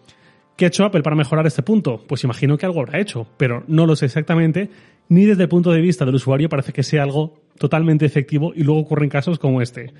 ¿Qué 0.56 0.64
ha 0.64 0.68
hecho 0.68 0.84
Apple 0.84 1.02
para 1.02 1.14
mejorar 1.14 1.46
este 1.46 1.62
punto? 1.62 2.02
Pues 2.08 2.24
imagino 2.24 2.56
que 2.56 2.66
algo 2.66 2.80
habrá 2.80 2.98
hecho, 2.98 3.28
pero 3.36 3.62
no 3.68 3.86
lo 3.86 3.94
sé 3.94 4.06
exactamente, 4.06 4.70
ni 5.08 5.24
desde 5.24 5.44
el 5.44 5.48
punto 5.48 5.70
de 5.70 5.80
vista 5.80 6.04
del 6.04 6.14
usuario 6.14 6.48
parece 6.48 6.72
que 6.72 6.82
sea 6.82 7.02
algo 7.02 7.42
totalmente 7.58 8.06
efectivo 8.06 8.52
y 8.54 8.62
luego 8.62 8.80
ocurren 8.80 9.08
casos 9.08 9.38
como 9.38 9.60
este. 9.60 9.92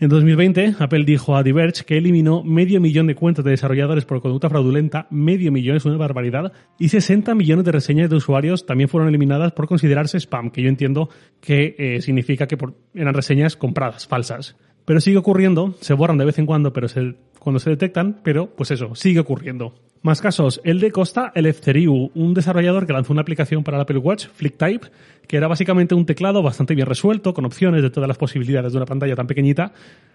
En 0.00 0.08
2020, 0.08 0.74
Apple 0.80 1.04
dijo 1.04 1.36
a 1.36 1.42
Diverge 1.42 1.84
que 1.84 1.96
eliminó 1.96 2.42
medio 2.42 2.80
millón 2.80 3.06
de 3.06 3.14
cuentas 3.14 3.44
de 3.44 3.52
desarrolladores 3.52 4.04
por 4.04 4.20
conducta 4.20 4.50
fraudulenta, 4.50 5.06
medio 5.08 5.52
millón 5.52 5.76
es 5.76 5.84
una 5.84 5.96
barbaridad, 5.96 6.52
y 6.78 6.88
60 6.88 7.34
millones 7.34 7.64
de 7.64 7.72
reseñas 7.72 8.10
de 8.10 8.16
usuarios 8.16 8.66
también 8.66 8.88
fueron 8.88 9.08
eliminadas 9.08 9.52
por 9.52 9.68
considerarse 9.68 10.18
spam, 10.18 10.50
que 10.50 10.62
yo 10.62 10.68
entiendo 10.68 11.10
que 11.40 11.76
eh, 11.78 12.02
significa 12.02 12.48
que 12.48 12.58
eran 12.92 13.14
reseñas 13.14 13.56
compradas, 13.56 14.06
falsas. 14.06 14.56
Pero 14.84 15.00
sigue 15.00 15.16
ocurriendo, 15.16 15.74
se 15.80 15.94
borran 15.94 16.18
de 16.18 16.26
vez 16.26 16.38
en 16.38 16.46
cuando, 16.46 16.72
pero 16.72 16.88
cuando 17.44 17.60
se 17.60 17.70
detectan, 17.70 18.20
pero 18.24 18.48
pues 18.48 18.70
eso, 18.72 18.94
sigue 18.94 19.20
ocurriendo. 19.20 19.74
Más 20.02 20.20
casos, 20.20 20.60
el 20.64 20.80
de 20.80 20.90
Costa 20.90 21.32
Eleftheriou, 21.34 22.10
un 22.14 22.34
desarrollador 22.34 22.86
que 22.86 22.92
lanzó 22.92 23.12
una 23.12 23.22
aplicación 23.22 23.64
para 23.64 23.76
el 23.76 23.82
Apple 23.82 23.98
Watch, 23.98 24.26
FlickType, 24.26 24.88
que 25.26 25.36
era 25.36 25.48
básicamente 25.48 25.94
un 25.94 26.04
teclado 26.04 26.42
bastante 26.42 26.74
bien 26.74 26.86
resuelto, 26.86 27.32
con 27.32 27.44
opciones 27.44 27.82
de 27.82 27.90
todas 27.90 28.08
las 28.08 28.18
posibilidades 28.18 28.72
de 28.72 28.78
una 28.78 28.86
pantalla 28.86 29.16
tan 29.16 29.26
pequeñita. 29.26 29.72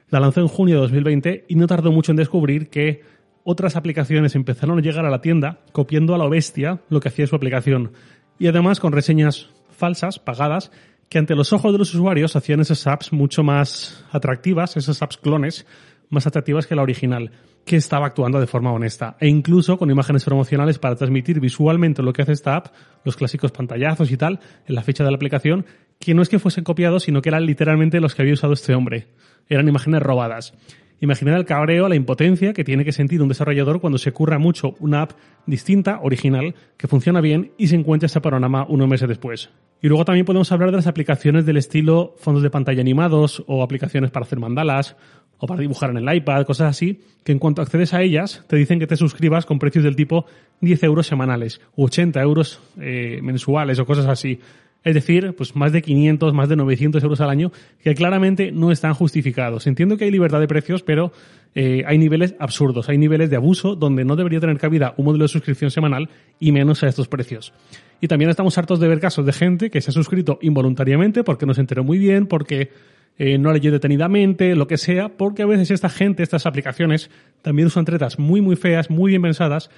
La 0.10 0.20
lanzó 0.20 0.42
en 0.42 0.48
junio 0.48 0.76
de 0.76 0.82
2020 0.82 1.46
y 1.48 1.56
no 1.56 1.66
tardó 1.66 1.92
mucho 1.92 2.12
en 2.12 2.18
descubrir 2.18 2.70
que 2.70 3.02
otras 3.44 3.76
aplicaciones 3.76 4.36
empezaron 4.36 4.78
a 4.78 4.82
llegar 4.82 5.06
a 5.06 5.10
la 5.10 5.22
tienda 5.22 5.62
copiando 5.72 6.14
a 6.14 6.20
la 6.20 6.28
bestia 6.28 6.82
lo 6.90 7.00
que 7.00 7.10
hacía 7.10 7.26
su 7.26 7.36
aplicación. 7.36 7.94
Y 8.38 8.46
además 8.46 8.80
con 8.80 8.92
reseñas 8.92 9.50
falsas, 9.72 10.20
pagadas, 10.20 10.72
que 11.10 11.18
ante 11.18 11.36
los 11.36 11.52
ojos 11.52 11.72
de 11.72 11.80
los 11.80 11.94
usuarios 11.96 12.36
hacían 12.36 12.60
esas 12.60 12.86
apps 12.86 13.12
mucho 13.12 13.42
más 13.44 14.06
atractivas, 14.12 14.78
esas 14.78 15.02
apps 15.02 15.18
clones, 15.18 15.66
más 16.10 16.28
atractivas 16.28 16.68
que 16.68 16.76
la 16.76 16.82
original, 16.82 17.32
que 17.66 17.76
estaba 17.76 18.08
actuando 18.08 18.40
de 18.40 18.48
forma 18.48 18.72
honesta, 18.72 19.16
e 19.20 19.28
incluso 19.28 19.78
con 19.78 19.90
imágenes 19.92 20.26
promocionales 20.26 20.80
para 20.80 20.96
transmitir 20.96 21.40
visualmente 21.40 22.02
lo 22.02 22.14
que 22.14 22.24
hace 22.24 22.34
esta 22.34 22.56
app, 22.56 22.68
los 23.06 23.16
clásicos 23.16 23.52
pantallazos 23.52 24.12
y 24.12 24.18
tal, 24.18 24.40
en 24.66 24.76
la 24.76 24.82
fecha 24.82 25.04
de 25.04 25.12
la 25.12 25.16
aplicación, 25.16 25.66
que 26.00 26.14
no 26.14 26.22
es 26.22 26.30
que 26.30 26.40
fuesen 26.40 26.64
copiados, 26.64 27.04
sino 27.04 27.22
que 27.22 27.30
eran 27.30 27.46
literalmente 27.46 28.00
los 28.00 28.16
que 28.16 28.22
había 28.22 28.34
usado 28.34 28.54
este 28.54 28.74
hombre. 28.74 29.08
Eran 29.48 29.68
imágenes 29.68 30.02
robadas. 30.02 30.54
Imaginar 31.02 31.38
el 31.38 31.46
cabreo, 31.46 31.88
la 31.88 31.96
impotencia 31.96 32.52
que 32.52 32.66
tiene 32.66 32.84
que 32.84 32.92
sentir 32.92 33.22
un 33.22 33.30
desarrollador 33.30 33.80
cuando 33.80 33.98
se 33.98 34.12
curra 34.12 34.38
mucho 34.38 34.76
una 34.80 35.04
app 35.04 35.12
distinta, 35.46 36.00
original, 36.02 36.56
que 36.76 36.90
funciona 36.90 37.22
bien 37.22 37.54
y 37.58 37.68
se 37.68 37.76
encuentra 37.76 38.08
este 38.08 38.20
panorama 38.20 38.66
unos 38.68 38.88
meses 38.88 39.08
después. 39.08 39.50
Y 39.82 39.88
luego 39.88 40.04
también 40.04 40.26
podemos 40.26 40.52
hablar 40.52 40.72
de 40.72 40.78
las 40.78 40.88
aplicaciones 40.88 41.46
del 41.46 41.56
estilo 41.56 42.16
fondos 42.18 42.44
de 42.44 42.50
pantalla 42.50 42.82
animados 42.82 43.44
o 43.48 43.64
aplicaciones 43.64 44.12
para 44.12 44.26
hacer 44.26 44.40
mandalas 44.40 44.98
o 45.40 45.48
para 45.48 45.62
dibujar 45.62 45.90
en 45.90 45.98
el 45.98 46.16
iPad, 46.16 46.46
cosas 46.46 46.70
así, 46.70 47.00
que 47.24 47.32
en 47.32 47.40
cuanto 47.40 47.62
accedes 47.62 47.94
a 47.94 48.02
ellas 48.02 48.44
te 48.48 48.58
dicen 48.58 48.80
que 48.80 48.88
te 48.88 48.98
suscribas 48.98 49.46
con 49.46 49.58
precios 49.58 49.84
del 49.84 49.96
tipo 49.96 50.26
10 50.62 50.84
euros 50.84 51.08
semanales 51.08 51.62
o 51.76 51.86
80 51.86 52.22
euros 52.22 52.60
eh, 52.80 53.20
mensuales 53.24 53.80
o 53.80 53.86
cosas 53.86 54.06
así. 54.06 54.40
Es 54.84 54.94
decir, 54.94 55.34
pues 55.36 55.56
más 55.56 55.74
de 55.74 55.82
500, 55.82 56.34
más 56.34 56.48
de 56.48 56.56
900 56.56 57.04
euros 57.04 57.20
al 57.20 57.30
año, 57.30 57.52
que 57.84 57.96
claramente 57.96 58.52
no 58.52 58.72
están 58.72 58.94
justificados. 58.94 59.68
Entiendo 59.68 59.98
que 59.98 60.06
hay 60.06 60.12
libertad 60.12 60.40
de 60.40 60.48
precios, 60.48 60.84
pero 60.84 61.12
eh, 61.54 61.84
hay 61.86 61.98
niveles 61.98 62.36
absurdos, 62.40 62.88
hay 62.88 62.98
niveles 62.98 63.30
de 63.30 63.36
abuso 63.36 63.76
donde 63.76 64.06
no 64.06 64.16
debería 64.16 64.40
tener 64.40 64.58
cabida 64.58 64.94
un 64.96 65.06
modelo 65.06 65.26
de 65.26 65.30
suscripción 65.30 65.70
semanal 65.70 66.10
y 66.40 66.54
menos 66.54 66.82
a 66.84 66.88
estos 66.88 67.10
precios. 67.10 67.52
Y 68.00 68.08
también 68.08 68.30
estamos 68.30 68.58
hartos 68.58 68.80
de 68.80 68.88
ver 68.88 69.02
casos 69.02 69.26
de 69.26 69.34
gente 69.34 69.70
que 69.70 69.82
se 69.82 69.92
ha 69.92 69.94
suscrito 69.94 70.40
involuntariamente 70.42 71.26
porque 71.26 71.46
no 71.46 71.54
se 71.54 71.62
enteró 71.62 71.84
muy 71.84 71.98
bien, 71.98 72.26
porque 72.26 72.72
eh, 73.20 73.38
no 73.38 73.52
leyó 73.52 73.72
detenidamente, 73.72 74.56
lo 74.56 74.66
que 74.66 74.78
sea, 74.78 75.10
porque 75.10 75.44
a 75.44 75.46
veces 75.46 75.72
esta 75.72 75.90
gente, 75.90 76.24
estas 76.24 76.46
aplicaciones, 76.46 77.12
también 77.42 77.68
usan 77.68 77.84
tretas 77.84 78.18
muy, 78.18 78.40
muy 78.40 78.56
feas, 78.56 78.90
muy 78.90 79.12
bien 79.12 79.22
pensadas, 79.22 79.70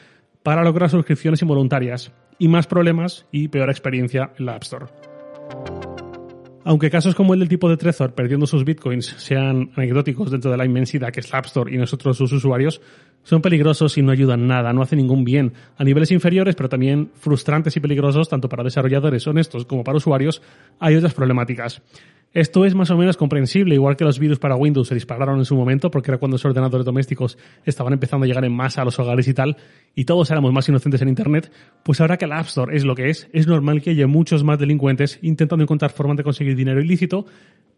para 0.44 0.64
lograr 0.64 0.92
suscripciones 0.92 1.42
involuntarias 1.42 2.12
y 2.38 2.48
más 2.48 2.68
problemas 2.68 3.26
y 3.32 3.48
peor 3.48 3.70
experiencia 3.70 4.32
en 4.38 4.46
la 4.46 4.56
App 4.56 4.64
Store. 4.64 4.86
Aunque 6.64 6.92
casos 6.92 7.16
como 7.16 7.34
el 7.34 7.40
del 7.40 7.50
tipo 7.50 7.68
de 7.68 7.78
Trezor 7.78 8.14
perdiendo 8.14 8.46
sus 8.46 8.64
bitcoins 8.64 9.08
sean 9.18 9.72
anecdóticos 9.76 10.30
dentro 10.30 10.52
de 10.52 10.58
la 10.58 10.66
inmensidad 10.66 11.10
que 11.10 11.22
es 11.22 11.32
la 11.32 11.40
App 11.40 11.48
Store 11.48 11.74
y 11.74 11.78
nosotros 11.78 12.18
sus 12.18 12.32
usuarios, 12.32 12.82
son 13.24 13.42
peligrosos 13.42 13.98
y 13.98 14.02
no 14.02 14.12
ayudan 14.12 14.48
nada, 14.48 14.74
no 14.74 14.82
hacen 14.82 14.98
ningún 14.98 15.24
bien 15.24 15.54
a 15.78 15.84
niveles 15.84 16.12
inferiores, 16.12 16.56
pero 16.56 16.70
también 16.70 17.12
frustrantes 17.16 17.76
y 17.78 17.80
peligrosos 17.80 18.30
tanto 18.30 18.50
para 18.50 18.64
desarrolladores 18.64 19.26
honestos 19.28 19.66
como 19.66 19.84
para 19.84 19.98
usuarios, 19.98 20.42
hay 20.80 20.96
otras 20.96 21.14
problemáticas. 21.14 21.82
Esto 22.34 22.64
es 22.64 22.74
más 22.76 22.90
o 22.90 22.98
menos 22.98 23.18
comprensible, 23.18 23.76
igual 23.76 23.98
que 23.98 24.06
los 24.06 24.18
virus 24.18 24.40
para 24.40 24.56
Windows 24.56 24.88
se 24.88 24.96
dispararon 24.96 25.40
en 25.40 25.44
su 25.44 25.54
momento, 25.54 25.92
porque 25.92 26.12
era 26.12 26.18
cuando 26.18 26.36
los 26.36 26.46
ordenadores 26.46 26.86
domésticos 26.86 27.38
estaban 27.66 27.92
empezando 27.92 28.24
a 28.24 28.28
llegar 28.28 28.46
en 28.46 28.54
masa 28.54 28.84
a 28.84 28.86
los 28.86 28.98
hogares 29.00 29.28
y 29.28 29.34
tal, 29.34 29.58
y 29.96 30.06
todos 30.06 30.32
éramos 30.32 30.54
más 30.54 30.70
inocentes 30.70 31.02
en 31.02 31.10
Internet, 31.10 31.52
pues 31.84 32.00
ahora 32.00 32.16
que 32.16 32.28
la 32.28 32.40
App 32.40 32.46
Store 32.46 32.74
es 32.74 32.86
lo 32.86 32.96
que 32.96 33.10
es, 33.10 33.28
es 33.34 33.48
normal 33.48 33.82
que 33.82 33.90
haya 33.90 34.08
muchos 34.08 34.46
más 34.46 34.60
delincuentes 34.60 35.20
intentando 35.22 35.64
encontrar 35.64 35.92
formas 35.92 36.16
de 36.16 36.24
conseguir 36.24 36.56
dinero 36.56 36.80
ilícito, 36.80 37.26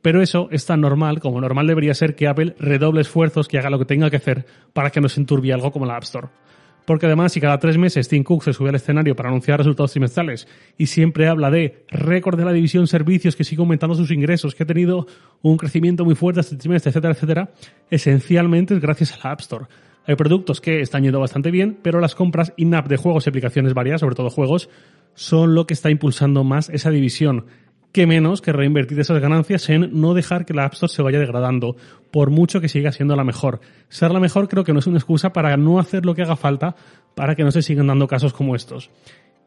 pero 0.03 0.21
eso 0.21 0.49
es 0.51 0.65
tan 0.65 0.81
normal 0.81 1.21
como 1.21 1.41
normal 1.41 1.65
debería 1.65 1.93
ser 1.93 2.13
que 2.13 2.27
Apple 2.27 2.55
redoble 2.59 3.01
esfuerzos, 3.01 3.47
que 3.47 3.57
haga 3.57 3.69
lo 3.69 3.79
que 3.79 3.85
tenga 3.85 4.09
que 4.09 4.17
hacer 4.17 4.45
para 4.73 4.91
que 4.91 4.99
no 5.01 5.07
se 5.07 5.21
enturbie 5.21 5.53
algo 5.53 5.71
como 5.71 5.85
la 5.85 5.95
App 5.95 6.03
Store. 6.03 6.27
Porque 6.85 7.05
además, 7.05 7.31
si 7.31 7.39
cada 7.39 7.57
tres 7.57 7.77
meses 7.77 8.09
Tim 8.09 8.23
Cook 8.23 8.43
se 8.43 8.51
sube 8.51 8.67
al 8.67 8.75
escenario 8.75 9.15
para 9.15 9.29
anunciar 9.29 9.59
resultados 9.59 9.93
trimestrales 9.93 10.45
y 10.77 10.87
siempre 10.87 11.29
habla 11.29 11.49
de 11.49 11.85
récord 11.87 12.37
de 12.37 12.43
la 12.43 12.51
división 12.51 12.85
servicios 12.87 13.37
que 13.37 13.45
sigue 13.45 13.61
aumentando 13.61 13.95
sus 13.95 14.11
ingresos, 14.11 14.53
que 14.53 14.63
ha 14.63 14.65
tenido 14.65 15.07
un 15.41 15.55
crecimiento 15.55 16.03
muy 16.03 16.15
fuerte 16.15 16.41
este 16.41 16.57
trimestre, 16.57 16.89
etcétera, 16.89 17.13
etcétera, 17.13 17.51
esencialmente 17.89 18.73
es 18.73 18.81
gracias 18.81 19.13
a 19.13 19.19
la 19.23 19.31
App 19.31 19.39
Store. 19.39 19.65
Hay 20.05 20.17
productos 20.17 20.59
que 20.59 20.81
están 20.81 21.03
yendo 21.03 21.21
bastante 21.21 21.49
bien, 21.49 21.79
pero 21.81 22.01
las 22.01 22.13
compras 22.13 22.51
in-app 22.57 22.89
de 22.89 22.97
juegos 22.97 23.25
y 23.25 23.29
aplicaciones 23.29 23.73
varias, 23.73 24.01
sobre 24.01 24.15
todo 24.15 24.29
juegos, 24.29 24.69
son 25.13 25.55
lo 25.55 25.65
que 25.65 25.73
está 25.73 25.89
impulsando 25.89 26.43
más 26.43 26.69
esa 26.69 26.89
división 26.89 27.45
que 27.93 28.07
menos 28.07 28.41
que 28.41 28.51
reinvertir 28.51 28.99
esas 28.99 29.21
ganancias 29.21 29.69
en 29.69 30.01
no 30.01 30.15
dejar 30.15 30.45
que 30.45 30.53
la 30.53 30.65
App 30.65 30.73
Store 30.73 30.91
se 30.91 31.03
vaya 31.03 31.19
degradando, 31.19 31.77
por 32.11 32.31
mucho 32.31 32.59
que 32.59 32.67
siga 32.67 32.91
siendo 32.91 33.15
la 33.15 33.23
mejor. 33.23 33.61
Ser 33.87 34.11
la 34.11 34.19
mejor 34.19 34.49
creo 34.49 34.63
que 34.63 34.73
no 34.73 34.79
es 34.79 34.87
una 34.87 34.97
excusa 34.97 35.31
para 35.31 35.55
no 35.57 35.79
hacer 35.79 36.05
lo 36.05 36.15
que 36.15 36.23
haga 36.23 36.35
falta 36.35 36.75
para 37.15 37.35
que 37.35 37.43
no 37.43 37.51
se 37.51 37.61
sigan 37.61 37.87
dando 37.87 38.07
casos 38.07 38.33
como 38.33 38.55
estos. 38.55 38.89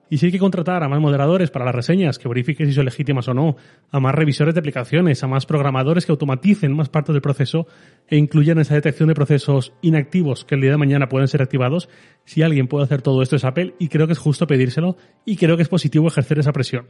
Y 0.09 0.19
si 0.19 0.27
hay 0.27 0.33
que 0.33 0.39
contratar 0.39 0.85
a 0.85 0.89
más 0.89 1.01
moderadores 1.01 1.51
para 1.51 1.65
las 1.65 1.75
reseñas, 1.75 2.19
que 2.19 2.29
verifiquen 2.29 2.69
si 2.69 2.73
son 2.73 2.85
legítimas 2.85 3.27
o 3.29 3.35
no, 3.35 3.57
a 3.91 3.99
más 3.99 4.15
revisores 4.15 4.55
de 4.55 4.61
aplicaciones, 4.61 5.23
a 5.25 5.27
más 5.27 5.47
programadores 5.47 6.07
que 6.07 6.13
automaticen 6.13 6.75
más 6.77 6.89
parte 6.89 7.13
del 7.13 7.21
proceso 7.21 7.67
e 8.09 8.17
incluyan 8.17 8.59
esa 8.59 8.75
detección 8.75 9.09
de 9.09 9.15
procesos 9.15 9.73
inactivos 9.83 10.45
que 10.45 10.55
el 10.55 10.61
día 10.61 10.71
de 10.71 10.77
mañana 10.77 11.09
pueden 11.09 11.27
ser 11.27 11.43
activados, 11.43 11.89
si 12.25 12.43
alguien 12.43 12.69
puede 12.69 12.85
hacer 12.85 13.03
todo 13.03 13.21
esto 13.21 13.35
es 13.35 13.45
Apple 13.45 13.75
y 13.81 13.89
creo 13.89 14.07
que 14.07 14.13
es 14.13 14.19
justo 14.19 14.47
pedírselo 14.47 14.97
y 15.25 15.37
creo 15.37 15.57
que 15.57 15.63
es 15.63 15.69
positivo 15.69 16.07
ejercer 16.07 16.39
esa 16.39 16.53
presión. 16.53 16.87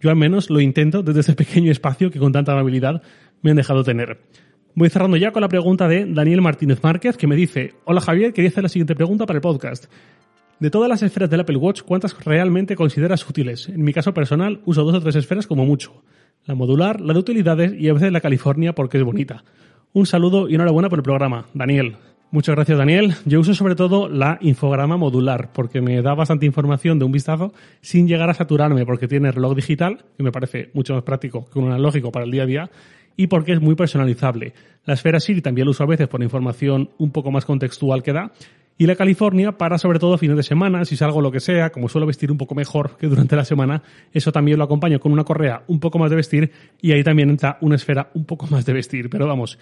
Yo 0.00 0.10
al 0.10 0.16
menos 0.16 0.50
lo 0.50 0.60
intento 0.60 1.02
desde 1.02 1.20
ese 1.20 1.34
pequeño 1.36 1.72
espacio 1.72 2.10
que 2.10 2.18
con 2.18 2.32
tanta 2.32 2.52
amabilidad 2.52 3.02
me 3.42 3.50
han 3.50 3.56
dejado 3.56 3.84
tener. 3.84 4.20
Voy 4.74 4.88
cerrando 4.88 5.16
ya 5.16 5.32
con 5.32 5.42
la 5.42 5.48
pregunta 5.48 5.88
de 5.88 6.06
Daniel 6.06 6.42
Martínez 6.42 6.82
Márquez, 6.82 7.16
que 7.16 7.26
me 7.26 7.34
dice, 7.34 7.74
hola 7.84 8.00
Javier, 8.00 8.32
quería 8.32 8.50
hacer 8.50 8.62
la 8.62 8.68
siguiente 8.68 8.94
pregunta 8.94 9.26
para 9.26 9.38
el 9.38 9.40
podcast. 9.40 9.86
De 10.60 10.70
todas 10.70 10.90
las 10.90 11.02
esferas 11.02 11.30
del 11.30 11.40
Apple 11.40 11.56
Watch, 11.56 11.80
¿cuántas 11.80 12.22
realmente 12.22 12.76
consideras 12.76 13.26
útiles? 13.26 13.70
En 13.70 13.82
mi 13.82 13.94
caso 13.94 14.12
personal, 14.12 14.60
uso 14.66 14.84
dos 14.84 14.94
o 14.94 15.00
tres 15.00 15.16
esferas 15.16 15.46
como 15.46 15.64
mucho. 15.64 16.02
La 16.44 16.54
modular, 16.54 17.00
la 17.00 17.14
de 17.14 17.18
utilidades 17.18 17.72
y 17.80 17.88
a 17.88 17.94
veces 17.94 18.12
la 18.12 18.20
California 18.20 18.74
porque 18.74 18.98
es 18.98 19.04
bonita. 19.04 19.42
Un 19.94 20.04
saludo 20.04 20.50
y 20.50 20.56
enhorabuena 20.56 20.90
por 20.90 20.98
el 20.98 21.02
programa. 21.02 21.46
Daniel. 21.54 21.96
Muchas 22.30 22.54
gracias, 22.56 22.76
Daniel. 22.76 23.14
Yo 23.24 23.40
uso 23.40 23.54
sobre 23.54 23.74
todo 23.74 24.10
la 24.10 24.36
infograma 24.42 24.98
modular 24.98 25.50
porque 25.54 25.80
me 25.80 26.02
da 26.02 26.14
bastante 26.14 26.44
información 26.44 26.98
de 26.98 27.06
un 27.06 27.12
vistazo 27.12 27.54
sin 27.80 28.06
llegar 28.06 28.28
a 28.28 28.34
saturarme 28.34 28.84
porque 28.84 29.08
tiene 29.08 29.32
reloj 29.32 29.54
digital, 29.56 30.04
que 30.18 30.22
me 30.22 30.30
parece 30.30 30.68
mucho 30.74 30.92
más 30.92 31.04
práctico 31.04 31.48
que 31.50 31.58
un 31.58 31.68
analógico 31.68 32.12
para 32.12 32.26
el 32.26 32.30
día 32.30 32.42
a 32.42 32.46
día, 32.46 32.70
y 33.16 33.28
porque 33.28 33.52
es 33.52 33.62
muy 33.62 33.76
personalizable. 33.76 34.52
La 34.84 34.92
esfera 34.92 35.20
Siri 35.20 35.40
también 35.40 35.64
lo 35.64 35.70
uso 35.70 35.84
a 35.84 35.86
veces 35.86 36.06
por 36.06 36.22
información 36.22 36.90
un 36.98 37.12
poco 37.12 37.30
más 37.30 37.46
contextual 37.46 38.02
que 38.02 38.12
da. 38.12 38.32
Y 38.80 38.86
la 38.86 38.96
California 38.96 39.58
para 39.58 39.76
sobre 39.76 39.98
todo 39.98 40.16
fines 40.16 40.38
de 40.38 40.42
semana, 40.42 40.86
si 40.86 40.96
salgo 40.96 41.20
lo 41.20 41.30
que 41.30 41.38
sea, 41.38 41.68
como 41.68 41.90
suelo 41.90 42.06
vestir 42.06 42.32
un 42.32 42.38
poco 42.38 42.54
mejor 42.54 42.96
que 42.96 43.08
durante 43.08 43.36
la 43.36 43.44
semana, 43.44 43.82
eso 44.10 44.32
también 44.32 44.56
lo 44.56 44.64
acompaño 44.64 44.98
con 45.00 45.12
una 45.12 45.22
correa 45.22 45.64
un 45.66 45.80
poco 45.80 45.98
más 45.98 46.08
de 46.08 46.16
vestir 46.16 46.50
y 46.80 46.92
ahí 46.92 47.04
también 47.04 47.28
entra 47.28 47.58
una 47.60 47.74
esfera 47.74 48.10
un 48.14 48.24
poco 48.24 48.46
más 48.46 48.64
de 48.64 48.72
vestir. 48.72 49.10
Pero 49.10 49.26
vamos, 49.26 49.58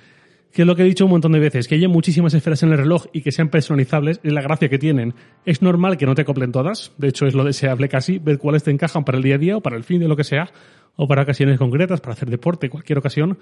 que 0.53 0.63
es 0.63 0.69
lo 0.69 0.77
que 0.77 0.83
he 0.83 0.85
dicho 0.85 1.05
un 1.05 1.11
montón 1.11 1.33
de 1.33 1.41
veces, 1.41 1.67
que 1.67 1.75
haya 1.75 1.89
muchísimas 1.89 2.33
esferas 2.33 2.63
en 2.63 2.71
el 2.71 2.79
reloj 2.79 3.07
y 3.13 3.23
que 3.23 3.33
sean 3.33 3.49
personalizables, 3.49 4.21
es 4.23 4.33
la 4.33 4.41
gracia 4.41 4.69
que 4.69 4.79
tienen. 4.79 5.15
Es 5.45 5.63
normal 5.63 5.97
que 5.97 6.07
no 6.07 6.15
te 6.15 6.23
acoplen 6.23 6.53
todas, 6.53 6.93
de 6.97 7.09
hecho 7.09 7.27
es 7.27 7.35
lo 7.35 7.43
deseable 7.43 7.89
casi, 7.89 8.21
ver 8.21 8.39
cuáles 8.39 8.63
te 8.63 8.71
encajan 8.71 9.05
para 9.05 9.19
el 9.19 9.25
día 9.25 9.35
a 9.35 9.39
día 9.39 9.57
o 9.57 9.61
para 9.61 9.77
el 9.77 9.83
fin 9.83 9.99
de 9.99 10.07
lo 10.07 10.15
que 10.15 10.23
sea, 10.23 10.49
o 10.95 11.09
para 11.09 11.23
ocasiones 11.23 11.59
concretas, 11.59 12.01
para 12.01 12.13
hacer 12.13 12.31
deporte, 12.31 12.71
cualquier 12.71 12.99
ocasión. 13.01 13.39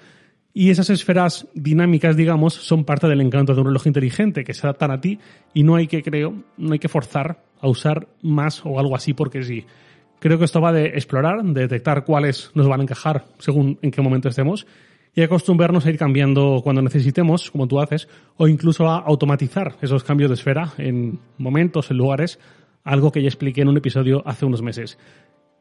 Y 0.58 0.70
esas 0.70 0.88
esferas 0.88 1.46
dinámicas, 1.52 2.16
digamos, 2.16 2.54
son 2.54 2.86
parte 2.86 3.06
del 3.06 3.20
encanto 3.20 3.54
de 3.54 3.60
un 3.60 3.66
reloj 3.66 3.88
inteligente, 3.88 4.42
que 4.42 4.54
se 4.54 4.66
adaptan 4.66 4.90
a 4.90 5.02
ti 5.02 5.18
y 5.52 5.64
no 5.64 5.76
hay 5.76 5.86
que, 5.86 6.02
creo, 6.02 6.32
no 6.56 6.72
hay 6.72 6.78
que 6.78 6.88
forzar 6.88 7.42
a 7.60 7.68
usar 7.68 8.08
más 8.22 8.62
o 8.64 8.80
algo 8.80 8.96
así 8.96 9.12
porque 9.12 9.42
sí. 9.42 9.66
Creo 10.18 10.38
que 10.38 10.46
esto 10.46 10.62
va 10.62 10.72
de 10.72 10.86
explorar, 10.86 11.44
de 11.44 11.60
detectar 11.60 12.06
cuáles 12.06 12.52
nos 12.54 12.68
van 12.68 12.80
a 12.80 12.84
encajar 12.84 13.26
según 13.38 13.78
en 13.82 13.90
qué 13.90 14.00
momento 14.00 14.30
estemos 14.30 14.66
y 15.14 15.20
acostumbrarnos 15.20 15.84
a 15.84 15.90
ir 15.90 15.98
cambiando 15.98 16.62
cuando 16.64 16.80
necesitemos, 16.80 17.50
como 17.50 17.68
tú 17.68 17.78
haces, 17.78 18.08
o 18.38 18.48
incluso 18.48 18.88
a 18.88 19.00
automatizar 19.00 19.76
esos 19.82 20.04
cambios 20.04 20.30
de 20.30 20.36
esfera 20.36 20.72
en 20.78 21.18
momentos, 21.36 21.90
en 21.90 21.98
lugares, 21.98 22.38
algo 22.82 23.12
que 23.12 23.20
ya 23.20 23.28
expliqué 23.28 23.60
en 23.60 23.68
un 23.68 23.76
episodio 23.76 24.22
hace 24.25 24.46
unos 24.46 24.62
meses. 24.62 24.96